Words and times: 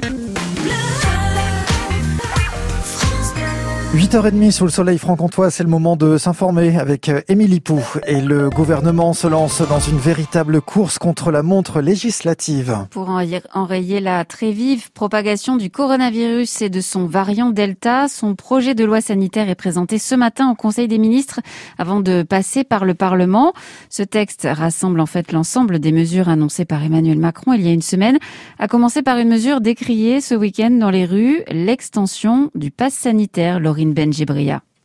Bye. 0.00 0.31
8h30 3.94 4.52
sous 4.52 4.64
le 4.64 4.70
soleil 4.70 4.96
franc-comtois, 4.96 5.50
c'est 5.50 5.62
le 5.62 5.68
moment 5.68 5.96
de 5.96 6.16
s'informer 6.16 6.78
avec 6.78 7.10
euh, 7.10 7.20
Émilie 7.28 7.60
Pou. 7.60 7.78
Et 8.06 8.22
le 8.22 8.48
gouvernement 8.48 9.12
se 9.12 9.26
lance 9.26 9.60
dans 9.60 9.80
une 9.80 9.98
véritable 9.98 10.62
course 10.62 10.96
contre 10.96 11.30
la 11.30 11.42
montre 11.42 11.82
législative. 11.82 12.86
Pour 12.88 13.10
enrayer 13.10 14.00
la 14.00 14.24
très 14.24 14.50
vive 14.50 14.90
propagation 14.92 15.58
du 15.58 15.68
coronavirus 15.68 16.62
et 16.62 16.70
de 16.70 16.80
son 16.80 17.04
variant 17.04 17.50
Delta, 17.50 18.08
son 18.08 18.34
projet 18.34 18.74
de 18.74 18.82
loi 18.82 19.02
sanitaire 19.02 19.50
est 19.50 19.54
présenté 19.54 19.98
ce 19.98 20.14
matin 20.14 20.50
au 20.50 20.54
Conseil 20.54 20.88
des 20.88 20.96
ministres 20.96 21.40
avant 21.76 22.00
de 22.00 22.22
passer 22.22 22.64
par 22.64 22.86
le 22.86 22.94
Parlement. 22.94 23.52
Ce 23.90 24.02
texte 24.02 24.48
rassemble 24.50 25.00
en 25.00 25.06
fait 25.06 25.32
l'ensemble 25.32 25.80
des 25.80 25.92
mesures 25.92 26.30
annoncées 26.30 26.64
par 26.64 26.82
Emmanuel 26.82 27.18
Macron 27.18 27.52
il 27.52 27.60
y 27.60 27.68
a 27.68 27.72
une 27.72 27.82
semaine, 27.82 28.18
à 28.58 28.68
commencer 28.68 29.02
par 29.02 29.18
une 29.18 29.28
mesure 29.28 29.60
décriée 29.60 30.22
ce 30.22 30.34
week-end 30.34 30.70
dans 30.70 30.88
les 30.88 31.04
rues, 31.04 31.42
l'extension 31.50 32.50
du 32.54 32.70
pass 32.70 32.94
sanitaire. 32.94 33.60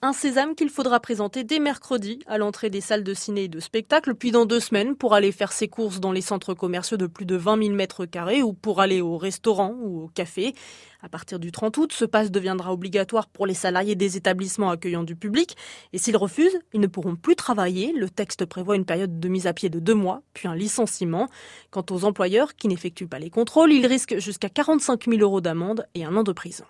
Un 0.00 0.12
sésame 0.12 0.54
qu'il 0.54 0.68
faudra 0.68 1.00
présenter 1.00 1.42
dès 1.42 1.58
mercredi 1.58 2.20
à 2.28 2.38
l'entrée 2.38 2.70
des 2.70 2.80
salles 2.80 3.02
de 3.02 3.14
ciné 3.14 3.44
et 3.44 3.48
de 3.48 3.58
spectacle, 3.58 4.14
puis 4.14 4.30
dans 4.30 4.46
deux 4.46 4.60
semaines 4.60 4.94
pour 4.94 5.12
aller 5.12 5.32
faire 5.32 5.50
ses 5.50 5.66
courses 5.66 5.98
dans 5.98 6.12
les 6.12 6.20
centres 6.20 6.54
commerciaux 6.54 6.96
de 6.96 7.08
plus 7.08 7.26
de 7.26 7.34
20 7.34 7.64
000 7.64 7.74
mètres 7.74 8.06
carrés 8.06 8.40
ou 8.40 8.52
pour 8.52 8.80
aller 8.80 9.00
au 9.00 9.18
restaurant 9.18 9.74
ou 9.80 10.04
au 10.04 10.06
café. 10.06 10.54
À 11.02 11.08
partir 11.08 11.40
du 11.40 11.50
30 11.50 11.76
août, 11.78 11.92
ce 11.92 12.04
passe 12.04 12.30
deviendra 12.30 12.72
obligatoire 12.72 13.26
pour 13.26 13.44
les 13.44 13.54
salariés 13.54 13.96
des 13.96 14.16
établissements 14.16 14.70
accueillant 14.70 15.02
du 15.02 15.16
public. 15.16 15.56
Et 15.92 15.98
s'ils 15.98 16.16
refusent, 16.16 16.60
ils 16.72 16.80
ne 16.80 16.86
pourront 16.86 17.16
plus 17.16 17.34
travailler. 17.34 17.92
Le 17.92 18.08
texte 18.08 18.44
prévoit 18.44 18.76
une 18.76 18.84
période 18.84 19.18
de 19.18 19.28
mise 19.28 19.48
à 19.48 19.52
pied 19.52 19.68
de 19.68 19.80
deux 19.80 19.94
mois, 19.94 20.22
puis 20.32 20.46
un 20.46 20.54
licenciement. 20.54 21.28
Quant 21.72 21.84
aux 21.90 22.04
employeurs 22.04 22.54
qui 22.54 22.68
n'effectuent 22.68 23.08
pas 23.08 23.18
les 23.18 23.30
contrôles, 23.30 23.72
ils 23.72 23.86
risquent 23.86 24.18
jusqu'à 24.18 24.48
45 24.48 25.06
000 25.08 25.20
euros 25.22 25.40
d'amende 25.40 25.88
et 25.96 26.04
un 26.04 26.14
an 26.16 26.22
de 26.22 26.32
prison. 26.32 26.64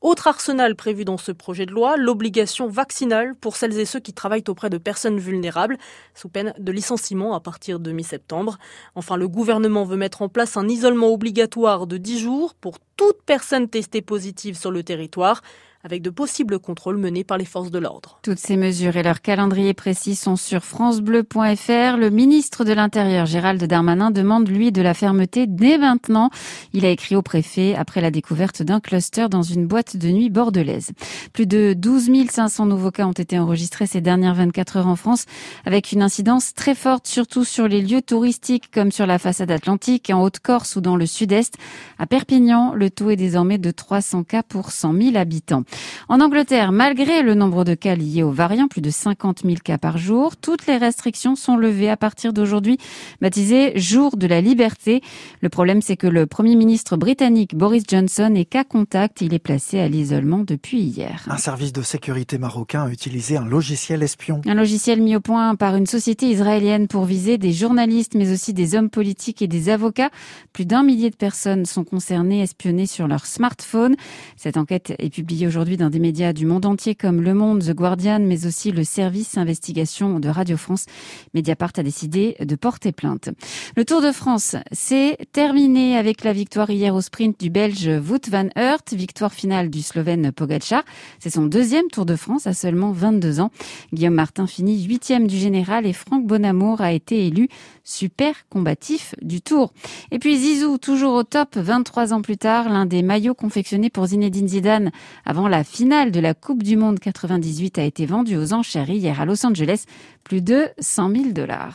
Autre 0.00 0.26
arsenal 0.26 0.74
prévu 0.74 1.04
dans 1.04 1.18
ce 1.18 1.32
projet 1.32 1.66
de 1.66 1.72
loi, 1.72 1.96
l'obligation 1.96 2.68
vaccinale 2.68 3.34
pour 3.34 3.56
celles 3.56 3.78
et 3.78 3.84
ceux 3.84 4.00
qui 4.00 4.12
travaillent 4.12 4.44
auprès 4.48 4.70
de 4.70 4.78
personnes 4.78 5.18
vulnérables, 5.18 5.78
sous 6.14 6.28
peine 6.28 6.54
de 6.58 6.72
licenciement 6.72 7.34
à 7.34 7.40
partir 7.40 7.80
de 7.80 7.92
mi-septembre. 7.92 8.58
Enfin, 8.94 9.16
le 9.16 9.28
gouvernement 9.28 9.84
veut 9.84 9.96
mettre 9.96 10.22
en 10.22 10.28
place 10.28 10.56
un 10.56 10.68
isolement 10.68 11.08
obligatoire 11.08 11.86
de 11.86 11.96
10 11.96 12.18
jours 12.18 12.54
pour 12.54 12.78
toute 12.96 13.22
personne 13.24 13.68
testée 13.68 14.02
positive 14.02 14.56
sur 14.56 14.70
le 14.70 14.82
territoire 14.82 15.42
avec 15.88 16.02
de 16.02 16.10
possibles 16.10 16.58
contrôles 16.58 16.98
menés 16.98 17.24
par 17.24 17.38
les 17.38 17.46
forces 17.46 17.70
de 17.70 17.78
l'ordre. 17.78 18.18
Toutes 18.22 18.38
ces 18.38 18.58
mesures 18.58 18.98
et 18.98 19.02
leur 19.02 19.22
calendrier 19.22 19.72
précis 19.72 20.16
sont 20.16 20.36
sur 20.36 20.62
francebleu.fr. 20.62 21.96
Le 21.96 22.10
ministre 22.10 22.66
de 22.66 22.74
l'Intérieur, 22.74 23.24
Gérald 23.24 23.64
Darmanin, 23.64 24.10
demande, 24.10 24.50
lui, 24.50 24.70
de 24.70 24.82
la 24.82 24.92
fermeté 24.92 25.46
dès 25.46 25.78
maintenant. 25.78 26.28
Il 26.74 26.84
a 26.84 26.90
écrit 26.90 27.16
au 27.16 27.22
préfet 27.22 27.74
après 27.74 28.02
la 28.02 28.10
découverte 28.10 28.62
d'un 28.62 28.80
cluster 28.80 29.28
dans 29.30 29.40
une 29.40 29.66
boîte 29.66 29.96
de 29.96 30.08
nuit 30.08 30.28
bordelaise. 30.28 30.90
Plus 31.32 31.46
de 31.46 31.72
12 31.72 32.10
500 32.28 32.66
nouveaux 32.66 32.90
cas 32.90 33.06
ont 33.06 33.12
été 33.12 33.38
enregistrés 33.38 33.86
ces 33.86 34.02
dernières 34.02 34.34
24 34.34 34.76
heures 34.76 34.88
en 34.88 34.96
France, 34.96 35.24
avec 35.64 35.92
une 35.92 36.02
incidence 36.02 36.52
très 36.52 36.74
forte, 36.74 37.06
surtout 37.06 37.44
sur 37.44 37.66
les 37.66 37.80
lieux 37.80 38.02
touristiques 38.02 38.70
comme 38.70 38.92
sur 38.92 39.06
la 39.06 39.18
façade 39.18 39.50
atlantique, 39.50 40.10
en 40.12 40.22
Haute-Corse 40.22 40.76
ou 40.76 40.82
dans 40.82 40.96
le 40.96 41.06
sud-est. 41.06 41.54
À 41.98 42.06
Perpignan, 42.06 42.74
le 42.74 42.90
taux 42.90 43.08
est 43.08 43.16
désormais 43.16 43.56
de 43.56 43.70
300 43.70 44.24
cas 44.24 44.42
pour 44.42 44.70
100 44.70 44.92
000 44.92 45.16
habitants. 45.16 45.64
En 46.08 46.20
Angleterre, 46.20 46.72
malgré 46.72 47.22
le 47.22 47.34
nombre 47.34 47.64
de 47.64 47.74
cas 47.74 47.94
liés 47.94 48.22
aux 48.22 48.30
variants, 48.30 48.68
plus 48.68 48.80
de 48.80 48.90
50 48.90 49.42
000 49.44 49.56
cas 49.62 49.78
par 49.78 49.98
jour, 49.98 50.36
toutes 50.36 50.66
les 50.66 50.76
restrictions 50.76 51.36
sont 51.36 51.56
levées 51.56 51.90
à 51.90 51.96
partir 51.96 52.32
d'aujourd'hui, 52.32 52.78
baptisé 53.20 53.72
Jour 53.76 54.16
de 54.16 54.26
la 54.26 54.40
liberté. 54.40 55.02
Le 55.40 55.48
problème, 55.48 55.82
c'est 55.82 55.96
que 55.96 56.06
le 56.06 56.26
Premier 56.26 56.56
ministre 56.56 56.96
britannique 56.96 57.54
Boris 57.54 57.84
Johnson 57.86 58.32
est 58.34 58.44
cas 58.44 58.64
contact. 58.64 59.20
Il 59.20 59.34
est 59.34 59.38
placé 59.38 59.80
à 59.80 59.88
l'isolement 59.88 60.38
depuis 60.38 60.80
hier. 60.80 61.26
Un 61.28 61.36
service 61.36 61.72
de 61.72 61.82
sécurité 61.82 62.38
marocain 62.38 62.84
a 62.84 62.90
utilisé 62.90 63.36
un 63.36 63.44
logiciel 63.44 64.02
espion. 64.02 64.40
Un 64.46 64.54
logiciel 64.54 65.02
mis 65.02 65.16
au 65.16 65.20
point 65.20 65.54
par 65.56 65.76
une 65.76 65.86
société 65.86 66.26
israélienne 66.30 66.88
pour 66.88 67.04
viser 67.04 67.36
des 67.38 67.52
journalistes, 67.52 68.14
mais 68.14 68.32
aussi 68.32 68.54
des 68.54 68.74
hommes 68.74 68.90
politiques 68.90 69.42
et 69.42 69.48
des 69.48 69.68
avocats. 69.68 70.10
Plus 70.52 70.64
d'un 70.64 70.82
millier 70.82 71.10
de 71.10 71.16
personnes 71.16 71.66
sont 71.66 71.84
concernées, 71.84 72.42
espionnées 72.42 72.86
sur 72.86 73.08
leur 73.08 73.26
smartphone. 73.26 73.96
Cette 74.36 74.56
enquête 74.56 74.94
est 74.98 75.10
publiée 75.10 75.46
aujourd'hui 75.46 75.57
aujourd'hui 75.58 75.76
dans 75.76 75.90
des 75.90 75.98
médias 75.98 76.32
du 76.32 76.46
monde 76.46 76.66
entier 76.66 76.94
comme 76.94 77.20
Le 77.20 77.34
Monde, 77.34 77.64
The 77.64 77.74
Guardian, 77.74 78.20
mais 78.20 78.46
aussi 78.46 78.70
le 78.70 78.84
service 78.84 79.36
investigation 79.36 80.20
de 80.20 80.28
Radio 80.28 80.56
France. 80.56 80.86
Mediapart 81.34 81.72
a 81.78 81.82
décidé 81.82 82.36
de 82.38 82.54
porter 82.54 82.92
plainte. 82.92 83.30
Le 83.74 83.84
Tour 83.84 84.00
de 84.00 84.12
France, 84.12 84.54
c'est 84.70 85.18
terminé 85.32 85.96
avec 85.96 86.22
la 86.22 86.32
victoire 86.32 86.70
hier 86.70 86.94
au 86.94 87.00
sprint 87.00 87.40
du 87.40 87.50
Belge 87.50 87.90
Wout 88.08 88.30
van 88.30 88.46
Aert, 88.54 88.84
victoire 88.92 89.34
finale 89.34 89.68
du 89.68 89.82
Slovène 89.82 90.30
Pogacar. 90.30 90.84
C'est 91.18 91.30
son 91.30 91.46
deuxième 91.46 91.88
Tour 91.88 92.06
de 92.06 92.14
France 92.14 92.46
à 92.46 92.54
seulement 92.54 92.92
22 92.92 93.40
ans. 93.40 93.50
Guillaume 93.92 94.14
Martin 94.14 94.46
finit 94.46 94.84
huitième 94.84 95.26
du 95.26 95.38
général 95.38 95.86
et 95.86 95.92
Franck 95.92 96.24
Bonamour 96.24 96.82
a 96.82 96.92
été 96.92 97.26
élu 97.26 97.48
super 97.82 98.46
combatif 98.48 99.16
du 99.22 99.40
Tour. 99.40 99.72
Et 100.12 100.20
puis 100.20 100.36
Zizou, 100.36 100.78
toujours 100.78 101.14
au 101.14 101.24
top 101.24 101.56
23 101.56 102.12
ans 102.12 102.22
plus 102.22 102.36
tard, 102.36 102.68
l'un 102.68 102.86
des 102.86 103.02
maillots 103.02 103.34
confectionnés 103.34 103.90
pour 103.90 104.06
Zinedine 104.06 104.46
Zidane 104.46 104.92
avant 105.24 105.47
la 105.48 105.64
finale 105.64 106.10
de 106.10 106.20
la 106.20 106.34
Coupe 106.34 106.62
du 106.62 106.76
Monde 106.76 106.98
98 106.98 107.78
a 107.78 107.84
été 107.84 108.06
vendue 108.06 108.36
aux 108.36 108.52
enchères 108.52 108.90
hier 108.90 109.20
à 109.20 109.24
Los 109.24 109.44
Angeles, 109.46 109.84
plus 110.24 110.42
de 110.42 110.68
100 110.78 111.10
000 111.10 111.24
dollars. 111.32 111.66